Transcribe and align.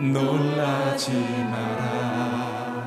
놀라지 0.00 1.12
마라. 1.50 2.86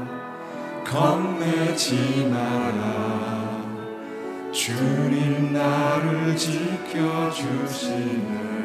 겁내지 0.84 2.27
마라. 2.31 3.62
주님 4.52 5.53
나를 5.53 6.36
지켜주시네. 6.36 7.91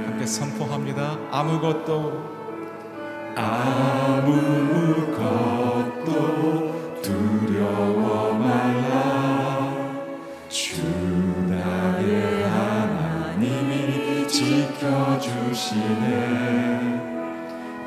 함께 0.07 0.25
선포합니다. 0.25 1.19
아무것도 1.31 2.39
아무것도 3.37 4.39
두려워 7.03 8.33
말라. 8.33 9.77
주 10.49 10.81
나의 11.47 12.45
하나님이 12.45 14.27
지켜주시네 14.27 15.89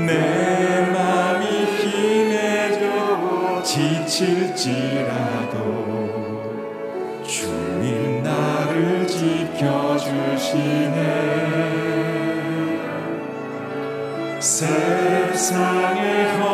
내 0.07 0.91
맘이 0.91 1.65
힘에 1.65 2.79
겨워 2.79 3.61
지칠지라도 3.61 5.03
주님 7.23 8.23
나를 8.23 9.05
지켜주시네. 9.05 10.53
세 14.39 15.12
상 15.43 16.52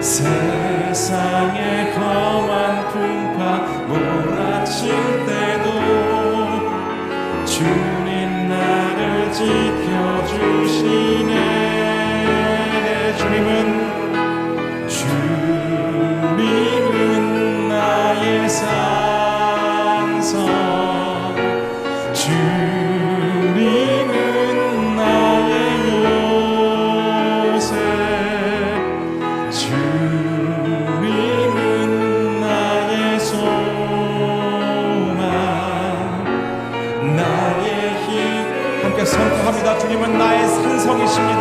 세상의 0.00 1.92
험한 1.92 2.88
풍파 2.90 3.58
몰아칠 3.88 4.94
때도 5.26 5.66
주님 7.44 8.48
나를 8.48 9.32
지켜 9.32 10.17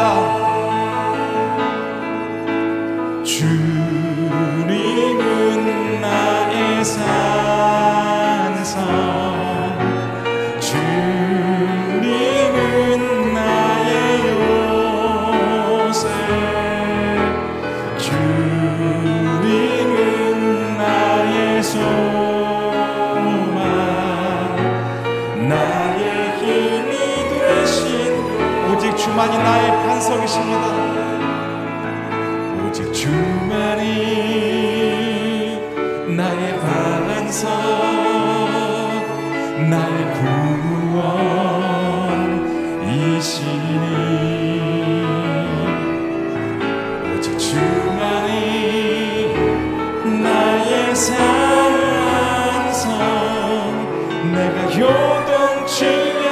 산 0.08 0.47
내가 54.32 54.80
요동치하 54.80 56.27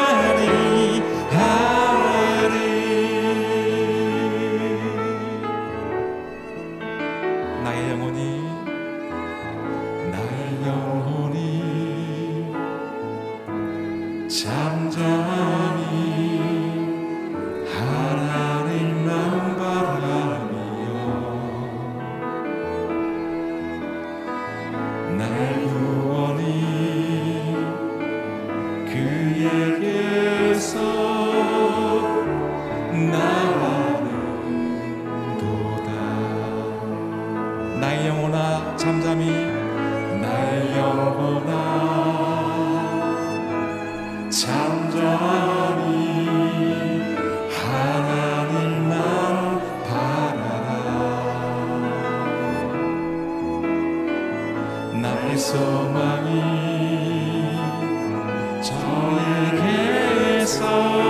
저 60.57 61.04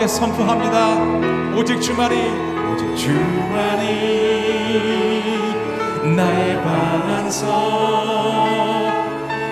함께 0.00 0.08
선포합니다. 0.08 0.96
오직 1.54 1.78
주만이 1.82 2.16
오직 2.72 2.96
주만이 2.96 3.84
나의 6.16 6.62
반석 6.62 7.46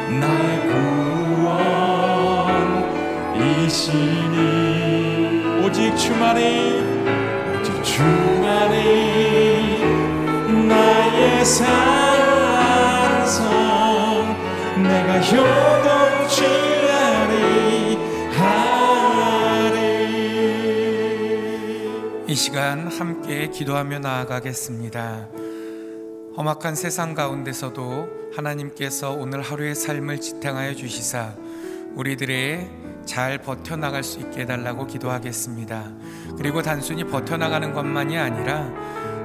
나의 0.09 0.63
구원이시니. 3.29 4.07
오직 5.67 5.95
주만이 5.95 6.83
오직 7.61 7.85
주만이 7.85 8.75
나의 10.67 11.45
산성. 11.45 11.69
내가 14.83 15.19
요동 15.19 16.08
시간 22.39 22.87
함께 22.87 23.49
기도하며 23.49 23.99
나아가겠습니다. 23.99 25.29
험악한 26.37 26.77
세상 26.77 27.13
가운데서도 27.13 28.31
하나님께서 28.33 29.11
오늘 29.11 29.43
하루의 29.43 29.75
삶을 29.75 30.21
지탱하여 30.21 30.75
주시사 30.75 31.35
우리들의 31.97 32.71
잘 33.05 33.39
버텨나갈 33.39 34.05
수 34.05 34.21
있게 34.21 34.43
해달라고 34.43 34.87
기도하겠습니다. 34.87 35.93
그리고 36.37 36.63
단순히 36.63 37.03
버텨나가는 37.03 37.73
것만이 37.73 38.17
아니라 38.17 38.71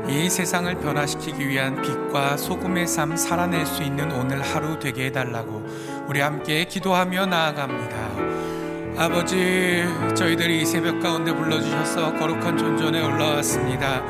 이 0.10 0.28
세상을 0.28 0.74
변화시키기 0.80 1.48
위한 1.48 1.84
빛과 1.84 2.36
소금의 2.36 2.88
삶 2.88 3.16
살아낼 3.16 3.68
수 3.68 3.84
있는 3.84 4.12
오늘 4.12 4.42
하루 4.42 4.80
되게 4.80 5.06
해달라고 5.06 5.64
우리 6.10 6.20
함께 6.20 6.66
기도하며 6.66 7.28
나아갑니다. 7.28 8.53
아버지 8.96 9.84
저희들이 10.16 10.62
이 10.62 10.66
새벽 10.66 11.02
가운데 11.02 11.34
불러주셔서 11.34 12.14
거룩한 12.14 12.58
존전에 12.58 13.02
올라왔습니다. 13.02 14.04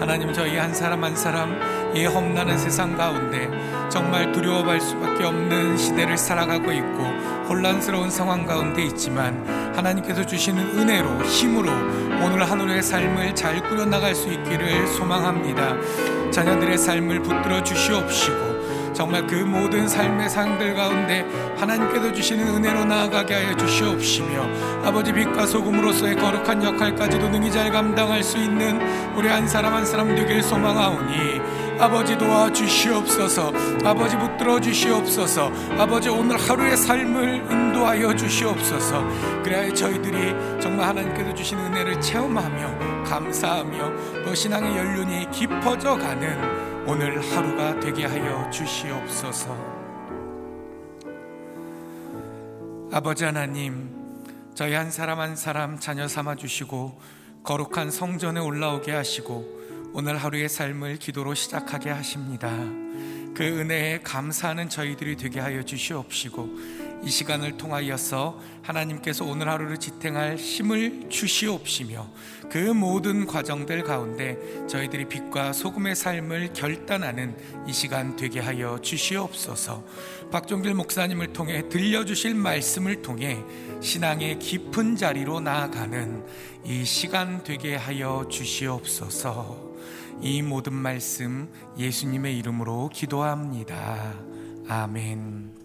하나님 0.00 0.32
저희 0.32 0.56
한 0.56 0.72
사람 0.74 1.04
한 1.04 1.14
사람 1.14 1.60
이 1.94 2.06
험난한 2.06 2.56
세상 2.56 2.96
가운데 2.96 3.50
정말 3.90 4.32
두려워할 4.32 4.80
수밖에 4.80 5.24
없는 5.24 5.76
시대를 5.76 6.16
살아가고 6.16 6.72
있고 6.72 7.02
혼란스러운 7.48 8.10
상황 8.10 8.46
가운데 8.46 8.82
있지만 8.84 9.44
하나님께서 9.76 10.24
주시는 10.24 10.78
은혜로 10.78 11.22
힘으로 11.24 11.70
오늘 12.24 12.42
하늘의 12.42 12.82
삶을 12.82 13.34
잘 13.34 13.62
꾸려나갈 13.68 14.14
수 14.14 14.28
있기를 14.28 14.86
소망합니다. 14.88 15.76
자녀들의 16.30 16.78
삶을 16.78 17.22
붙들어 17.22 17.62
주시옵시고 17.62 18.59
정말 18.92 19.26
그 19.26 19.34
모든 19.34 19.88
삶의 19.88 20.28
상들 20.28 20.74
가운데 20.74 21.24
하나님께서 21.56 22.12
주시는 22.12 22.46
은혜로 22.56 22.84
나아가게 22.84 23.34
하여 23.34 23.56
주시옵시며 23.56 24.84
아버지 24.84 25.12
빛과 25.12 25.46
소금으로서의 25.46 26.16
거룩한 26.16 26.62
역할까지도 26.62 27.28
능히 27.28 27.50
잘 27.50 27.70
감당할 27.70 28.22
수 28.22 28.38
있는 28.38 28.80
우리 29.16 29.28
한 29.28 29.46
사람 29.48 29.74
한 29.74 29.84
사람 29.84 30.14
되길 30.14 30.42
소망하오니 30.42 31.40
아버지 31.78 32.16
도와주시옵소서 32.18 33.52
아버지 33.84 34.16
붙들어 34.18 34.60
주시옵소서 34.60 35.50
아버지 35.78 36.10
오늘 36.10 36.36
하루의 36.36 36.76
삶을 36.76 37.50
인도하여 37.50 38.14
주시옵소서. 38.14 39.02
그래야 39.42 39.72
저희들이 39.72 40.60
정말 40.60 40.88
하나님께서 40.88 41.34
주시는 41.34 41.66
은혜를 41.66 42.00
체험하며 42.00 43.04
감사하며 43.04 44.24
또 44.24 44.34
신앙의 44.34 44.76
연륜이 44.76 45.30
깊어져 45.30 45.96
가는 45.96 46.69
오늘 46.90 47.20
하루가 47.22 47.78
되게 47.78 48.04
하여 48.04 48.50
주시옵소서. 48.50 49.56
아버지 52.90 53.22
하나님, 53.22 53.88
저희 54.56 54.74
한 54.74 54.90
사람 54.90 55.20
한 55.20 55.36
사람 55.36 55.78
자녀 55.78 56.08
삼아 56.08 56.34
주시고 56.34 57.00
거룩한 57.44 57.92
성전에 57.92 58.40
올라오게 58.40 58.90
하시고 58.90 59.92
오늘 59.92 60.16
하루의 60.16 60.48
삶을 60.48 60.96
기도로 60.96 61.34
시작하게 61.34 61.90
하십니다. 61.90 62.50
그 63.36 63.44
은혜에 63.44 64.00
감사하는 64.00 64.68
저희들이 64.68 65.16
되게 65.16 65.38
하여 65.38 65.62
주시옵시고 65.62 66.89
이 67.02 67.10
시간을 67.10 67.56
통하여서 67.56 68.38
하나님께서 68.62 69.24
오늘 69.24 69.48
하루를 69.48 69.78
지탱할 69.78 70.36
힘을 70.36 71.08
주시옵시며 71.08 72.06
그 72.50 72.58
모든 72.58 73.26
과정들 73.26 73.84
가운데 73.84 74.36
저희들이 74.66 75.06
빛과 75.06 75.52
소금의 75.52 75.94
삶을 75.94 76.52
결단하는 76.52 77.36
이 77.66 77.72
시간 77.72 78.16
되게 78.16 78.40
하여 78.40 78.78
주시옵소서. 78.80 79.84
박종길 80.30 80.74
목사님을 80.74 81.32
통해 81.32 81.68
들려주실 81.68 82.34
말씀을 82.34 83.02
통해 83.02 83.38
신앙의 83.80 84.38
깊은 84.38 84.96
자리로 84.96 85.40
나아가는 85.40 86.24
이 86.64 86.84
시간 86.84 87.42
되게 87.42 87.76
하여 87.76 88.26
주시옵소서. 88.28 89.70
이 90.20 90.42
모든 90.42 90.74
말씀 90.74 91.48
예수님의 91.78 92.36
이름으로 92.38 92.90
기도합니다. 92.92 94.14
아멘. 94.68 95.59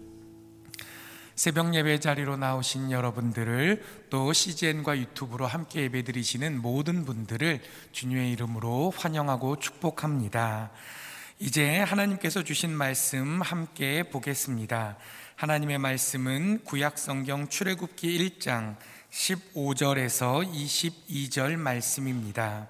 새벽 1.36 1.74
예배 1.74 2.00
자리로 2.00 2.38
나오신 2.38 2.90
여러분들을 2.90 3.84
또 4.08 4.32
CGN과 4.32 4.96
유튜브로 4.96 5.46
함께 5.46 5.82
예배 5.82 6.04
드리시는 6.04 6.62
모든 6.62 7.04
분들을 7.04 7.60
주님의 7.92 8.32
이름으로 8.32 8.90
환영하고 8.96 9.58
축복합니다. 9.58 10.70
이제 11.38 11.80
하나님께서 11.80 12.42
주신 12.42 12.70
말씀 12.70 13.42
함께 13.42 14.04
보겠습니다. 14.04 14.96
하나님의 15.34 15.76
말씀은 15.76 16.64
구약 16.64 16.98
성경 16.98 17.48
출애굽기 17.48 18.38
1장 18.38 18.76
15절에서 19.10 20.50
22절 20.50 21.56
말씀입니다. 21.56 22.66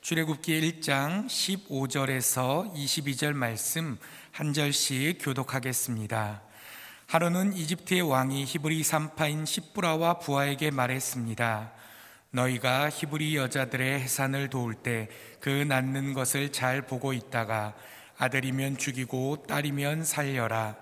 출애굽기 0.00 0.80
1장 0.80 1.28
15절에서 1.28 2.74
22절 2.74 3.32
말씀 3.32 3.96
한 4.32 4.52
절씩 4.52 5.18
교독하겠습니다. 5.20 6.45
하루는 7.06 7.54
이집트의 7.54 8.02
왕이 8.02 8.44
히브리 8.44 8.82
산파인 8.82 9.46
시브라와 9.46 10.18
부하에게 10.18 10.70
말했습니다. 10.70 11.72
너희가 12.30 12.90
히브리 12.90 13.36
여자들의 13.36 14.00
해산을 14.00 14.50
도울 14.50 14.74
때 14.74 15.08
그 15.46 15.50
낳는 15.50 16.12
것을 16.12 16.50
잘 16.50 16.82
보고 16.82 17.12
있다가 17.12 17.74
아들이면 18.18 18.78
죽이고 18.78 19.44
딸이면 19.46 20.04
살려라. 20.04 20.74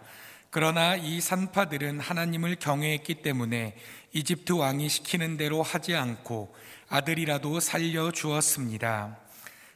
그러나 0.49 0.97
이 0.97 1.21
산파들은 1.21 2.00
하나님을 2.00 2.57
경외했기 2.57 3.16
때문에 3.16 3.76
이집트 4.14 4.52
왕이 4.54 4.88
시키는 4.88 5.37
대로 5.37 5.62
하지 5.62 5.95
않고 5.95 6.54
아들이라도 6.88 7.61
살려 7.61 8.11
주었습니다. 8.11 9.19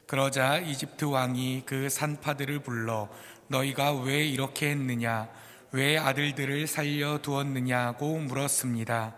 그러자 0.07 0.57
이집트 0.57 1.05
왕이 1.05 1.65
그 1.67 1.91
산파들을 1.91 2.61
불러 2.61 3.11
너희가 3.49 3.93
왜 3.93 4.25
이렇게 4.25 4.71
했느냐? 4.71 5.29
왜 5.73 5.99
아들들을 5.99 6.67
살려 6.67 7.19
두었느냐고 7.19 8.19
물었습니다. 8.19 9.15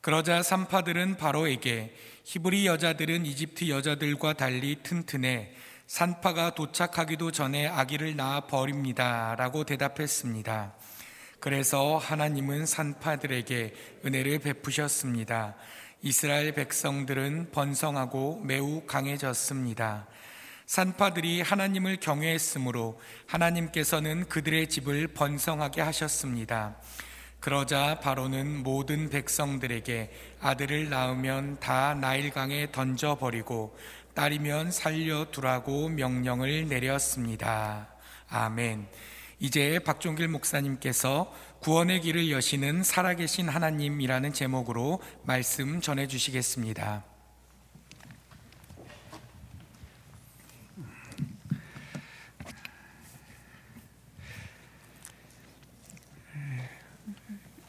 그러자 0.00 0.42
산파들은 0.42 1.16
바로에게 1.16 1.94
히브리 2.24 2.66
여자들은 2.66 3.24
이집트 3.26 3.68
여자들과 3.68 4.34
달리 4.34 4.76
튼튼해 4.82 5.52
산파가 5.86 6.54
도착하기도 6.54 7.30
전에 7.30 7.66
아기를 7.66 8.14
낳아 8.14 8.40
버립니다. 8.42 9.34
라고 9.38 9.64
대답했습니다. 9.64 10.74
그래서 11.40 11.96
하나님은 11.96 12.66
산파들에게 12.66 13.74
은혜를 14.04 14.40
베푸셨습니다. 14.40 15.54
이스라엘 16.02 16.52
백성들은 16.52 17.50
번성하고 17.50 18.40
매우 18.44 18.82
강해졌습니다. 18.86 20.06
산파들이 20.68 21.40
하나님을 21.40 21.96
경외했으므로 21.96 23.00
하나님께서는 23.26 24.28
그들의 24.28 24.68
집을 24.68 25.08
번성하게 25.08 25.80
하셨습니다. 25.80 26.76
그러자 27.40 28.00
바로는 28.00 28.62
모든 28.62 29.08
백성들에게 29.08 30.10
아들을 30.40 30.90
낳으면 30.90 31.58
다 31.58 31.94
나일강에 31.94 32.70
던져버리고 32.70 33.78
딸이면 34.12 34.70
살려두라고 34.70 35.88
명령을 35.88 36.68
내렸습니다. 36.68 37.88
아멘. 38.28 38.88
이제 39.38 39.78
박종길 39.78 40.28
목사님께서 40.28 41.34
구원의 41.60 42.02
길을 42.02 42.30
여시는 42.30 42.82
살아계신 42.82 43.48
하나님이라는 43.48 44.34
제목으로 44.34 45.00
말씀 45.22 45.80
전해 45.80 46.06
주시겠습니다. 46.06 47.17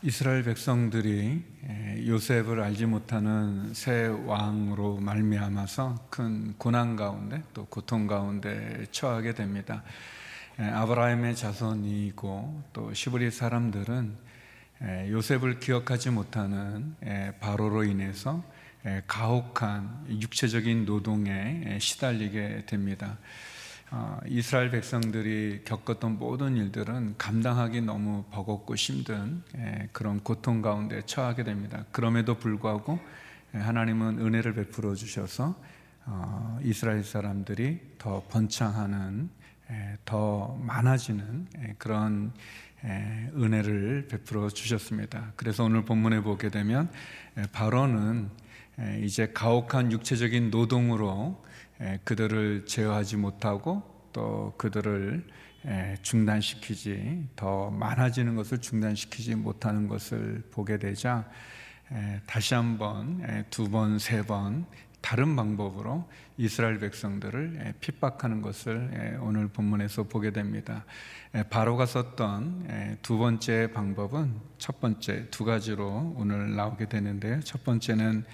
이스라엘 0.01 0.43
백성들이 0.43 1.43
요셉을 2.07 2.61
알지 2.61 2.85
못하는 2.85 3.73
새 3.73 4.05
왕으로 4.05 4.95
말미암아서 4.95 6.07
큰 6.09 6.53
고난 6.57 6.95
가운데 6.95 7.43
또 7.53 7.65
고통 7.65 8.07
가운데 8.07 8.85
처하게 8.91 9.33
됩니다. 9.33 9.83
아브라함의 10.57 11.35
자손이고 11.35 12.63
또 12.71 12.93
시브리 12.93 13.29
사람들은 13.29 14.15
요셉을 15.09 15.59
기억하지 15.59 16.11
못하는 16.11 16.95
바로로 17.41 17.83
인해서 17.83 18.41
가혹한 19.05 20.05
육체적인 20.21 20.85
노동에 20.85 21.77
시달리게 21.81 22.63
됩니다. 22.67 23.17
어, 23.91 24.19
이스라엘 24.27 24.69
백성들이 24.69 25.61
겪었던 25.65 26.19
모든 26.19 26.55
일들은 26.57 27.15
감당하기 27.17 27.81
너무 27.81 28.23
버겁고 28.29 28.75
힘든 28.75 29.41
그런 29.91 30.19
고통 30.19 30.61
가운데 30.61 31.01
처하게 31.07 31.43
됩니다. 31.43 31.85
그럼에도 31.91 32.35
불구하고 32.35 32.99
하나님은 33.51 34.19
은혜를 34.19 34.53
베풀어 34.53 34.93
주셔서 34.93 35.55
어, 36.05 36.59
이스라엘 36.63 37.03
사람들이 37.03 37.79
더 37.97 38.23
번창하는 38.29 39.29
더 40.05 40.55
많아지는 40.61 41.47
그런 41.79 42.31
은혜를 42.83 44.07
베풀어 44.09 44.49
주셨습니다. 44.49 45.33
그래서 45.35 45.63
오늘 45.63 45.83
본문에 45.83 46.21
보게 46.21 46.49
되면 46.49 46.89
바로는 47.51 48.29
이제 49.01 49.31
가혹한 49.33 49.91
육체적인 49.91 50.51
노동으로 50.51 51.43
그들을 52.03 52.65
제어하지 52.65 53.17
못하고 53.17 53.83
또 54.13 54.53
그들을 54.57 55.27
중단시키지 56.01 57.29
더 57.35 57.69
많아지는 57.71 58.35
것을 58.35 58.59
중단시키지 58.59 59.35
못하는 59.35 59.87
것을 59.87 60.43
보게 60.51 60.77
되자 60.77 61.29
다시 62.25 62.53
한번 62.53 63.45
두 63.49 63.69
번, 63.69 63.99
세 63.99 64.23
번 64.23 64.65
다른 65.01 65.35
방법으로 65.35 66.09
이스라엘 66.37 66.77
백성들을 66.79 67.75
핍박하는 67.79 68.41
것을 68.41 69.17
오늘 69.21 69.47
본문에서 69.47 70.03
보게 70.03 70.31
됩니다. 70.31 70.85
바로가 71.49 71.85
썼던 71.85 72.97
두 73.01 73.17
번째 73.17 73.71
방법은 73.73 74.35
첫 74.57 74.81
번째 74.81 75.29
두 75.29 75.45
가지로 75.45 76.13
오늘 76.17 76.55
나오게 76.55 76.89
되는데요. 76.89 77.39
첫 77.41 77.63
번째는 77.63 78.25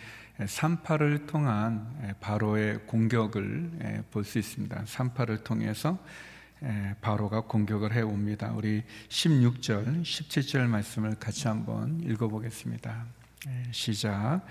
산파를 0.44 1.27
통한 1.27 2.15
바로의 2.20 2.80
공격을 2.88 4.04
볼 4.12 4.24
수 4.24 4.39
있습니다. 4.39 4.84
산파를 4.86 5.44
통해서 5.44 5.98
바로가 7.01 7.42
공격을 7.42 7.94
해 7.94 8.01
옵니다. 8.01 8.51
우리 8.56 8.84
16절, 9.10 10.01
17절 10.01 10.68
말씀을 10.68 11.15
같이 11.15 11.48
한번 11.48 12.01
읽어보겠습니다. 12.04 13.06
시작. 13.72 14.42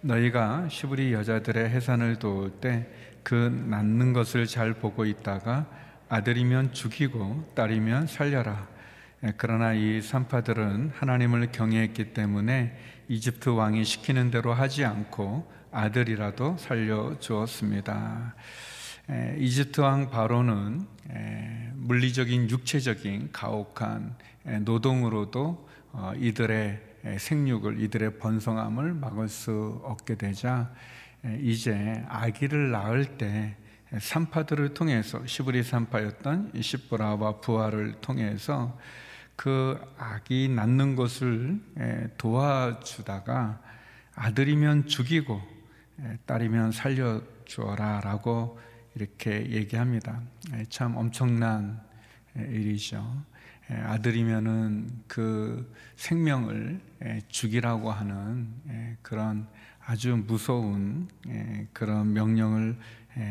너희가 0.00 0.68
시브리 0.68 1.12
여자들의 1.12 1.68
해산을 1.70 2.18
도울 2.18 2.50
때 2.60 3.10
그 3.22 3.34
낳는 3.34 4.12
것을 4.12 4.46
잘 4.46 4.74
보고 4.74 5.04
있다가 5.04 5.66
아들이면 6.08 6.72
죽이고 6.72 7.52
딸이면 7.54 8.06
살려라. 8.06 8.68
그러나 9.36 9.74
이 9.74 10.00
산파들은 10.00 10.92
하나님을 10.94 11.52
경외했기 11.52 12.14
때문에 12.14 12.74
이집트 13.08 13.50
왕이 13.50 13.84
시키는 13.84 14.30
대로 14.30 14.54
하지 14.54 14.84
않고 14.84 15.50
아들이라도 15.70 16.56
살려 16.58 17.18
주었습니다. 17.18 18.34
이집트 19.36 19.82
왕 19.82 20.10
바로는 20.10 20.86
물리적인 21.74 22.48
육체적인 22.48 23.28
가혹한 23.32 24.16
노동으로도 24.60 25.68
어, 25.92 26.12
이들의 26.16 26.80
생육을 27.18 27.80
이들의 27.80 28.18
번성함을 28.18 28.94
막을 28.94 29.28
수 29.28 29.80
없게 29.84 30.14
되자 30.14 30.72
이제 31.40 32.04
아기를 32.08 32.70
낳을 32.70 33.18
때 33.18 33.56
산파들을 33.98 34.72
통해서 34.72 35.26
시브리 35.26 35.64
산파였던 35.64 36.52
시브라와 36.60 37.40
부하를 37.40 37.94
통해서 38.00 38.78
그 39.40 39.80
아기 39.96 40.50
낳는 40.50 40.96
것을 40.96 41.62
도와주다가 42.18 43.58
아들이면 44.14 44.86
죽이고 44.86 45.40
딸이면 46.26 46.72
살려주어라 46.72 48.02
라고 48.02 48.60
이렇게 48.94 49.50
얘기합니다. 49.50 50.20
참 50.68 50.94
엄청난 50.94 51.80
일이죠. 52.36 53.24
아들이면은 53.70 55.04
그 55.08 55.74
생명을 55.96 56.78
죽이라고 57.28 57.90
하는 57.90 58.98
그런 59.00 59.48
아주 59.86 60.22
무서운 60.26 61.08
그런 61.72 62.12
명령을 62.12 62.78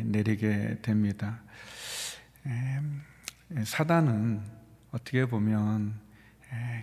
내리게 0.05 0.79
됩니다. 0.81 1.39
사단은 3.63 4.57
어떻게 4.91 5.25
보면 5.25 6.00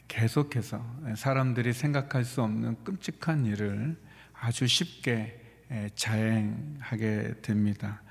계속해서 0.06 0.84
사람들이 1.16 1.72
생각할 1.72 2.24
수 2.24 2.42
없는 2.42 2.84
끔찍한 2.84 3.46
일을 3.46 3.96
아주 4.32 4.66
쉽게 4.66 5.40
자행하게 5.96 7.40
됩니다. 7.42 8.02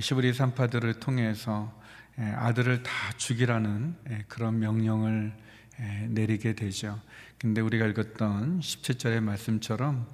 시브리 0.00 0.34
산파들을 0.34 1.00
통해서 1.00 1.80
아들을 2.16 2.82
다 2.82 2.92
죽이라는 3.16 4.26
그런 4.28 4.58
명령을 4.58 5.32
내리게 6.08 6.54
되죠. 6.54 7.00
근데 7.38 7.62
우리가 7.62 7.86
읽었던 7.86 8.60
17절의 8.60 9.20
말씀처럼 9.20 10.06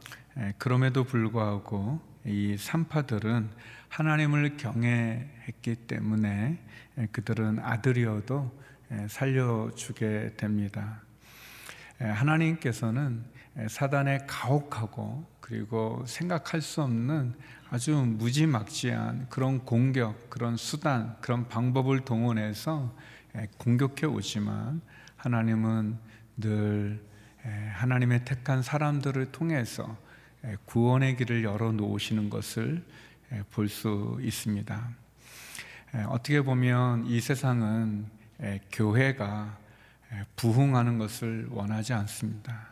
그럼에도 0.58 1.02
불구하고 1.02 2.00
이 2.24 2.56
산파들은 2.56 3.50
하나님을 3.88 4.56
경외했기 4.56 5.74
때문에 5.88 6.58
그들은 7.10 7.58
아들이어도 7.58 8.67
살려주게 9.08 10.34
됩니다. 10.36 11.02
하나님께서는 11.98 13.24
사단의 13.68 14.26
가혹하고 14.26 15.26
그리고 15.40 16.04
생각할 16.06 16.60
수 16.60 16.82
없는 16.82 17.34
아주 17.70 17.94
무지막지한 17.94 19.28
그런 19.28 19.64
공격, 19.64 20.30
그런 20.30 20.56
수단, 20.56 21.16
그런 21.20 21.48
방법을 21.48 22.00
동원해서 22.00 22.94
공격해 23.58 24.06
오지만 24.06 24.80
하나님은 25.16 25.98
늘 26.36 27.02
하나님의 27.74 28.24
택한 28.24 28.62
사람들을 28.62 29.32
통해서 29.32 29.96
구원의 30.66 31.16
길을 31.16 31.44
열어 31.44 31.72
놓으시는 31.72 32.30
것을 32.30 32.84
볼 33.50 33.68
수 33.68 34.18
있습니다. 34.22 34.88
어떻게 36.08 36.40
보면 36.42 37.06
이 37.06 37.20
세상은 37.20 38.06
교회가 38.72 39.58
부흥하는 40.36 40.98
것을 40.98 41.48
원하지 41.50 41.92
않습니다. 41.92 42.68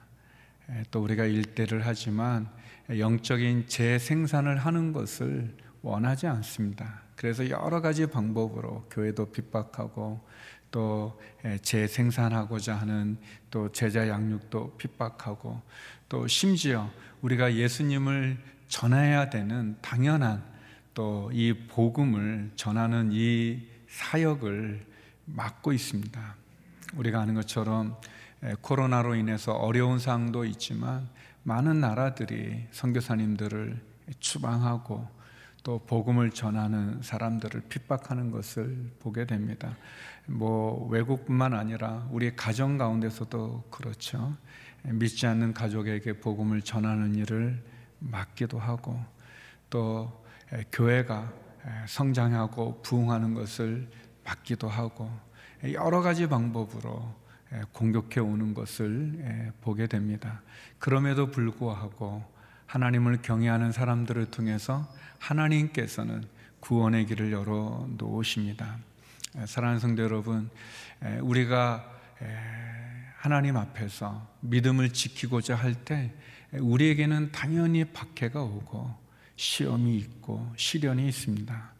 또 0.90 1.02
우리가 1.02 1.25
일대를 1.25 1.87
하지만 1.87 2.49
영적인 2.88 3.68
재생산을 3.68 4.58
하는 4.58 4.92
것을 4.92 5.54
원하지 5.82 6.26
않습니다. 6.26 7.02
그래서 7.14 7.49
여러 7.49 7.80
가지 7.80 8.06
방법으로 8.06 8.87
교회도 8.90 9.32
핍박하고 9.32 10.20
또 10.70 11.20
재생산하고자 11.62 12.75
하는 12.75 13.18
또 13.50 13.70
제자 13.73 14.08
양육도 14.08 14.76
핍박하고 14.76 15.62
또 16.08 16.26
심지어 16.26 16.90
우리가 17.23 17.54
예수님을 17.54 18.37
전해야 18.68 19.30
되는 19.30 19.76
당연한 19.80 20.42
또 20.96 21.30
이 21.30 21.52
복음을 21.68 22.50
전하는 22.56 23.11
이 23.12 23.61
사역을 23.88 24.96
막고 25.26 25.73
있습니다. 25.73 26.35
우리가 26.95 27.21
아는 27.21 27.35
것처럼 27.35 27.97
코로나로 28.61 29.14
인해서 29.14 29.52
어려운 29.52 29.99
상황도 29.99 30.45
있지만 30.47 31.09
많은 31.42 31.80
나라들이 31.80 32.66
선교사님들을 32.73 33.80
추방하고 34.21 35.09
또 35.62 35.80
복음을 35.80 36.30
전하는 36.30 37.02
사람들을 37.02 37.62
핍박하는 37.68 38.30
것을 38.30 38.92
보게 39.00 39.26
됩니다. 39.26 39.76
뭐 40.26 40.87
외국뿐만 40.88 41.54
아니라 41.54 42.06
우리 42.11 42.37
가정 42.37 42.78
가운데서도 42.78 43.64
그렇죠. 43.71 44.37
믿지 44.85 45.26
않는 45.26 45.54
가족에게 45.54 46.21
복음을 46.21 46.62
전하는 46.62 47.16
일을 47.16 47.61
맡기도 47.99 48.61
하고 48.61 49.00
또 49.68 50.25
교회가 50.71 51.33
성장하고 51.88 52.83
부흥하는 52.83 53.35
것을 53.35 53.88
맡기도 54.26 54.68
하고 54.68 55.11
여러 55.73 56.02
가지 56.02 56.28
방법으로 56.28 57.14
공격해 57.73 58.21
오는 58.21 58.52
것을 58.52 59.52
보게 59.62 59.87
됩니다. 59.87 60.42
그럼에도 60.78 61.30
불구하고 61.30 62.25
하나님을 62.66 63.23
경외하는 63.23 63.73
사람들을 63.73 64.30
통해서 64.33 64.92
하나님께서는 65.21 66.25
구원의 66.61 67.06
길을 67.06 67.33
열어 67.33 67.87
놓으십니다. 67.97 68.78
사랑하는 69.47 69.80
성도 69.80 70.02
여러분, 70.02 70.50
우리가 71.21 71.88
하나님 73.16 73.56
앞에서 73.56 74.26
믿음을 74.40 74.92
지키고자 74.92 75.54
할 75.54 75.75
때 75.85 76.12
우리에게는 76.52 77.33
당연히 77.33 77.85
박해가 77.85 78.42
오고 78.42 78.95
시험이 79.37 79.99
있고 79.99 80.52
시련이 80.56 81.06
있습니다. 81.09 81.75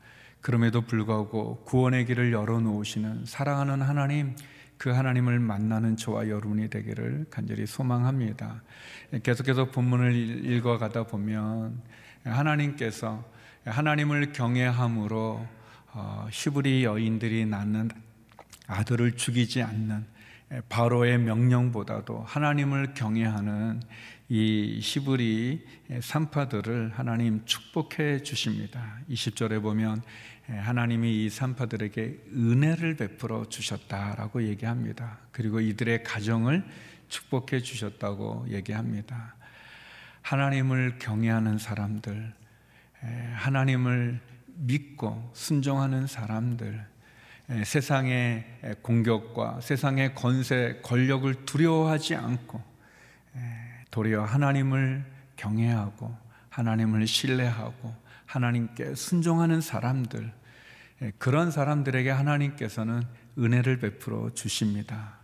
그럼에도 0.47 0.81
불구하고 0.81 1.57
구원의 1.65 2.07
길을 2.07 2.33
열어 2.33 2.61
놓으시는 2.61 3.25
사랑하는 3.27 3.83
하나님, 3.83 4.37
그 4.79 4.91
하나님을 4.91 5.41
만나는 5.41 5.97
저와 5.97 6.29
여러분이 6.29 6.71
되기를 6.71 7.27
간절히 7.31 7.67
소망합니다. 7.67 8.63
계속해서 9.25 9.73
본문을 9.73 10.15
읽어가다 10.47 11.09
보면 11.09 11.83
하나님께서 12.23 13.25
하나님을 13.65 14.33
경외함으로 14.33 15.45
어, 15.95 16.29
히브리 16.31 16.85
여인들이 16.85 17.45
낳는 17.47 17.91
아들을 18.69 19.17
죽이지 19.17 19.63
않는 19.63 20.07
바로의 20.69 21.19
명령보다도 21.19 22.23
하나님을 22.23 22.95
경외하는 22.95 23.83
이 24.29 24.79
히브리 24.83 25.65
산파들을 26.01 26.93
하나님 26.95 27.45
축복해 27.45 28.23
주십니다. 28.23 28.99
20절에 29.11 29.61
보면 29.63 30.03
하나님이 30.47 31.25
이 31.25 31.31
산파들에게 31.31 32.25
은혜를 32.33 32.97
베풀어 32.97 33.49
주셨다라고 33.49 34.45
얘기합니다. 34.45 35.19
그리고 35.33 35.61
이들의 35.61 36.05
가정을 36.05 36.65
축복해 37.09 37.61
주셨다고 37.61 38.47
얘기합니다. 38.51 39.35
하나님을 40.23 40.99
경외하는 40.99 41.59
사람들, 41.59 42.33
하나님을 43.35 44.21
믿고 44.59 45.31
순종하는 45.35 46.07
사람들, 46.07 46.85
세상의 47.65 48.45
공격과 48.83 49.61
세상의 49.61 50.15
권세, 50.15 50.81
권력을 50.83 51.33
두려워하지 51.45 52.17
않고 52.17 52.63
도리어 53.91 54.25
하나님을 54.25 55.05
경외하고 55.37 56.17
하나님을 56.51 57.07
신뢰하고 57.07 57.95
하나님께 58.25 58.95
순종하는 58.95 59.61
사람들, 59.61 60.33
그런 61.19 61.51
사람들에게 61.51 62.11
하나님께서는 62.11 63.03
은혜를 63.39 63.79
베풀어 63.79 64.31
주십니다. 64.35 65.19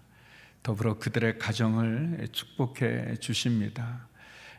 더불어 0.62 0.98
그들의 0.98 1.38
가정을 1.38 2.28
축복해 2.30 3.16
주십니다. 3.16 4.06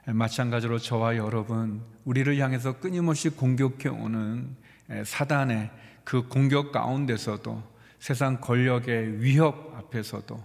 마찬가지로 0.06 0.80
저와 0.80 1.16
여러분, 1.16 1.82
우리를 2.04 2.38
향해서 2.38 2.80
끊임없이 2.80 3.30
공격해 3.30 3.88
오는 3.88 4.58
사단의 5.06 5.72
그 6.04 6.28
공격 6.28 6.72
가운데서도 6.72 7.64
세상 8.00 8.42
권력의 8.42 9.22
위협 9.22 9.74
앞에서도 9.78 10.44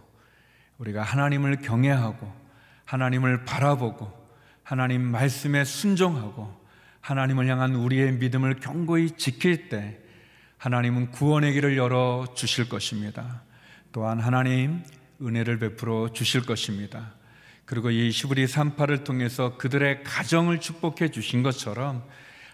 우리가 0.79 1.03
하나님을 1.03 1.57
경외하고 1.57 2.33
하나님을 2.85 3.45
바라보고 3.45 4.13
하나님 4.63 5.03
말씀에 5.03 5.65
순종하고 5.65 6.57
하나님을 7.01 7.49
향한 7.49 7.75
우리의 7.75 8.13
믿음을 8.13 8.57
견고히 8.61 9.13
지킬 9.13 9.69
때 9.69 9.99
하나님은 10.59 11.11
구원의 11.11 11.53
길을 11.55 11.77
열어 11.77 12.27
주실 12.35 12.69
것입니다. 12.69 13.43
또한 13.93 14.21
하나님 14.21 14.83
은혜를 15.21 15.59
베풀어 15.59 16.13
주실 16.13 16.45
것입니다. 16.45 17.15
그리고 17.65 17.91
이 17.91 18.11
시브리 18.11 18.47
산파를 18.47 19.05
통해서 19.05 19.57
그들의 19.57 20.03
가정을 20.05 20.61
축복해 20.61 21.11
주신 21.11 21.43
것처럼 21.43 22.03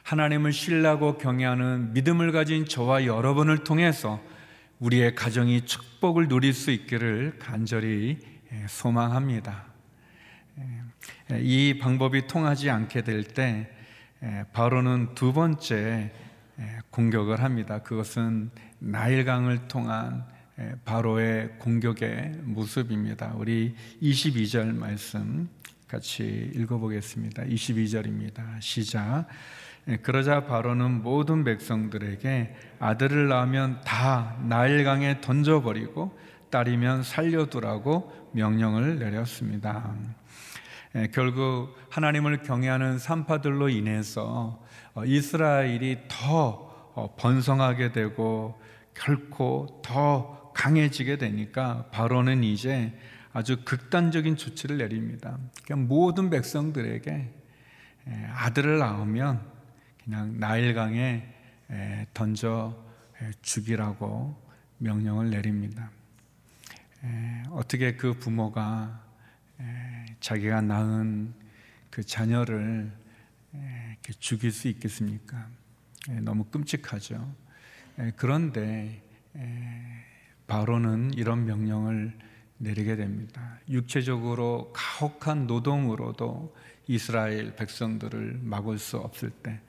하나님을 0.05 0.53
신뢰하고 0.53 1.17
경외하는 1.17 1.95
믿음을 1.95 2.31
가진 2.31 2.67
저와 2.67 3.07
여러분을 3.07 3.65
통해서 3.65 4.23
우리의 4.79 5.15
가정이 5.15 5.63
축복을 5.63 6.29
누릴 6.29 6.53
수 6.53 6.71
있기를 6.71 7.39
간절히 7.39 8.19
예, 8.53 8.67
소망합니다. 8.69 9.65
예, 11.33 11.41
이 11.41 11.79
방법이 11.79 12.27
통하지 12.27 12.69
않게 12.69 13.01
될때 13.01 13.71
예, 14.23 14.45
바로는 14.53 15.15
두 15.15 15.33
번째 15.33 16.13
공격을 16.91 17.43
합니다. 17.43 17.79
그것은 17.79 18.51
나일강을 18.81 19.69
통한 19.69 20.27
바로의 20.85 21.59
공격의 21.59 22.41
모습입니다. 22.43 23.33
우리 23.37 23.75
22절 24.03 24.77
말씀 24.77 25.49
같이 25.89 26.53
읽어보겠습니다. 26.55 27.45
22절입니다. 27.45 28.61
시작. 28.61 29.27
그러자 30.03 30.47
바로는 30.47 31.03
모든 31.03 31.45
백성들에게 31.45 32.57
아들을 32.79 33.29
낳으면 33.29 33.81
다 33.85 34.37
나일강에 34.49 35.21
던져버리고 35.21 36.19
딸이면 36.51 37.03
살려두라고 37.03 38.31
명령을 38.33 38.99
내렸습니다. 38.99 39.95
결국 41.13 41.77
하나님을 41.91 42.43
경외하는 42.43 42.99
산파들로 42.99 43.69
인해서 43.69 44.63
어, 44.95 45.05
이스라엘이 45.05 46.03
더 46.09 46.93
어, 46.95 47.17
번성하게 47.17 47.91
되고 47.91 48.61
결코 48.95 49.83
더 49.85 50.53
강해지게 50.55 51.19
되니까 51.19 51.87
바로는 51.91 52.45
이제 52.45 52.97
아주 53.33 53.65
극단적인 53.65 54.37
조치를 54.37 54.79
내립니다. 54.79 55.37
그냥 55.67 55.89
모든 55.89 56.31
백성들에게 56.31 57.35
아들을 58.37 58.79
낳으면 58.79 59.54
그냥 60.05 60.39
나일강에 60.39 61.27
던져 62.13 62.79
죽이라고 63.41 64.43
명령을 64.79 65.31
내립니다. 65.31 65.91
어떻게 67.51 67.97
그 67.97 68.19
부모가 68.19 69.03
자기가 70.21 70.61
낳은 70.61 71.35
그 71.91 72.05
자녀를 72.05 72.93
죽일 74.19 74.53
수 74.53 74.69
있겠습니까? 74.69 75.49
너무 76.21 76.45
끔찍하죠. 76.45 77.35
그런데 78.17 79.03
바로는 80.47 81.15
이런 81.15 81.47
명령을 81.47 82.19
내리게 82.59 82.97
됩니다. 82.97 83.59
육체적으로 83.69 84.71
가혹한 84.75 85.47
노동으로도 85.47 86.55
이스라엘 86.87 87.57
백성들을 87.57 88.41
막을 88.43 88.79
수 88.79 88.99
없을 88.99 89.31
때, 89.31 89.61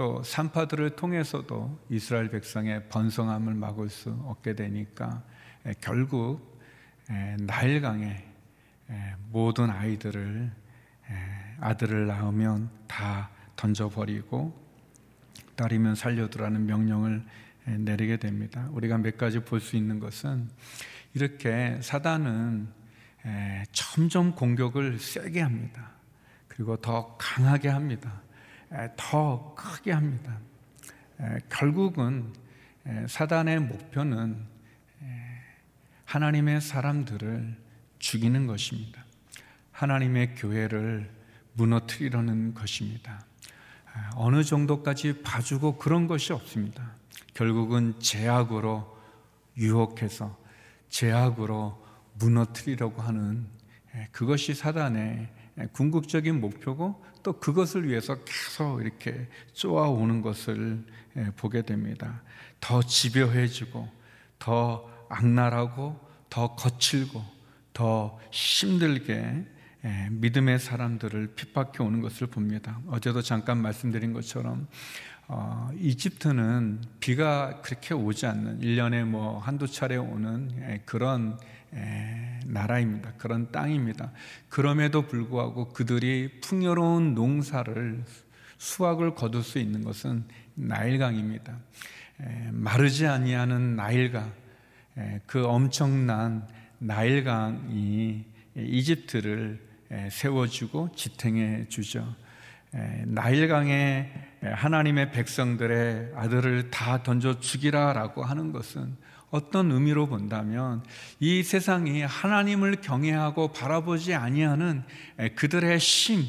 또 0.00 0.22
산파들을 0.22 0.96
통해서도 0.96 1.78
이스라엘 1.90 2.30
백성의 2.30 2.88
번성함을 2.88 3.52
막을 3.52 3.90
수 3.90 4.08
없게 4.24 4.54
되니까 4.54 5.22
결국 5.82 6.58
나일강에 7.40 8.24
모든 9.28 9.68
아이들을 9.68 10.50
아들을 11.60 12.06
낳으면 12.06 12.70
다 12.86 13.28
던져버리고 13.56 14.58
딸이면 15.56 15.96
살려두라는 15.96 16.64
명령을 16.64 17.22
내리게 17.66 18.16
됩니다. 18.16 18.70
우리가 18.72 18.96
몇 18.96 19.18
가지 19.18 19.40
볼 19.40 19.60
수 19.60 19.76
있는 19.76 20.00
것은 20.00 20.48
이렇게 21.12 21.78
사단은 21.82 22.68
점점 23.72 24.34
공격을 24.34 24.98
세게 24.98 25.42
합니다. 25.42 25.90
그리고 26.48 26.78
더 26.78 27.18
강하게 27.18 27.68
합니다. 27.68 28.22
더 28.96 29.54
크게 29.56 29.92
합니다. 29.92 30.38
결국은 31.48 32.32
사단의 33.08 33.60
목표는 33.60 34.46
하나님의 36.04 36.60
사람들을 36.60 37.56
죽이는 37.98 38.46
것입니다. 38.46 39.04
하나님의 39.72 40.34
교회를 40.34 41.10
무너뜨리려는 41.54 42.54
것입니다. 42.54 43.24
어느 44.14 44.44
정도까지 44.44 45.22
봐주고 45.22 45.78
그런 45.78 46.06
것이 46.06 46.32
없습니다. 46.32 46.94
결국은 47.34 47.98
제약으로 48.00 48.98
유혹해서 49.56 50.38
제약으로 50.88 51.84
무너뜨리려고 52.14 53.02
하는 53.02 53.46
그것이 54.12 54.54
사단의 54.54 55.28
궁극적인 55.72 56.40
목표고 56.40 57.04
또 57.22 57.34
그것을 57.34 57.88
위해서 57.88 58.16
계속 58.24 58.80
이렇게 58.80 59.28
쏘아오는 59.52 60.22
것을 60.22 60.84
보게 61.36 61.62
됩니다. 61.62 62.22
더 62.60 62.82
집요해지고 62.82 63.88
더 64.38 64.88
악랄하고 65.08 65.98
더 66.28 66.54
거칠고 66.54 67.22
더 67.72 68.18
힘들게 68.30 69.44
믿음의 70.10 70.58
사람들을 70.58 71.34
핍박해 71.34 71.78
오는 71.80 72.00
것을 72.00 72.26
봅니다. 72.26 72.80
어제도 72.88 73.22
잠깐 73.22 73.58
말씀드린 73.58 74.12
것처럼 74.12 74.68
어, 75.32 75.70
이집트는 75.78 76.82
비가 76.98 77.60
그렇게 77.62 77.94
오지 77.94 78.26
않는 78.26 78.60
1년에 78.62 79.04
뭐 79.04 79.38
한두 79.38 79.68
차례 79.68 79.96
오는 79.96 80.82
그런 80.84 81.38
에, 81.38 81.38
나라입니다. 82.46 83.12
그런 83.18 83.50
땅입니다. 83.52 84.10
그럼에도 84.48 85.06
불구하고 85.06 85.68
그들이 85.68 86.40
풍요로운 86.40 87.14
농사를 87.14 88.04
수확을 88.58 89.14
거둘 89.14 89.42
수 89.42 89.58
있는 89.58 89.84
것은 89.84 90.24
나일강입니다. 90.54 91.56
에, 92.20 92.50
마르지 92.52 93.06
아니하는 93.06 93.76
나일강, 93.76 94.32
에, 94.98 95.20
그 95.26 95.46
엄청난 95.46 96.46
나일강이 96.78 98.24
이집트를 98.56 99.60
세워주고 100.10 100.92
지탱해 100.94 101.68
주죠. 101.68 102.14
나일강에 103.06 104.12
하나님의 104.42 105.10
백성들의 105.10 106.12
아들을 106.14 106.70
다 106.70 107.02
던져 107.02 107.40
죽이라라고 107.40 108.22
하는 108.22 108.52
것은 108.52 108.96
어떤 109.30 109.70
의미로 109.70 110.06
본다면 110.06 110.82
이 111.20 111.42
세상이 111.42 112.02
하나님을 112.02 112.80
경외하고 112.80 113.52
바라보지 113.52 114.14
아니하는 114.14 114.82
그들의 115.36 115.78
심, 115.78 116.24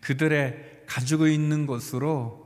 그들의 0.00 0.82
가지고 0.86 1.26
있는 1.26 1.66
것으로 1.66 2.44